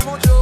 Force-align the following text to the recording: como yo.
como 0.00 0.16
yo. 0.18 0.39